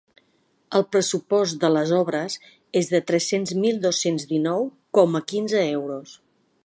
[0.77, 2.37] El pressupost de les obres
[2.81, 4.67] és de tres-cents mil dos-cents dinou
[5.01, 6.17] coma quinze euros.